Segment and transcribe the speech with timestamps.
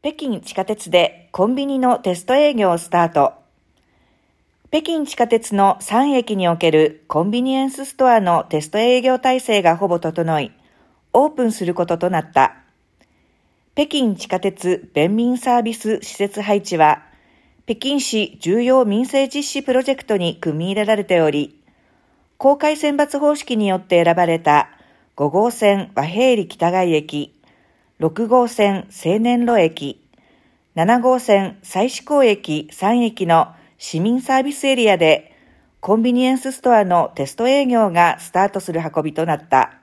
[0.00, 3.32] 北京地下鉄でコンビニのテスト営業をスタート。
[4.70, 10.52] 北京地下鉄の3駅におけるコンビニエンスストアのテスト営業体制がほぼ整い、
[11.12, 12.58] オープンすることとなった。
[13.74, 17.02] 北京地下鉄便民サービス施設配置は、
[17.66, 21.60] 北京市重要民生実施プロジェクトに組み入れられており、
[22.36, 24.70] 公開選抜方式によって選ばれた
[25.16, 27.37] 5号線和平里北外駅、
[28.00, 30.08] 6号線青年路駅、
[30.76, 35.34] 7号線西志港駅3駅の市民サービスエリアで
[35.80, 39.80] コンビニエンスストアのテスト営業がスタートする運びとなった。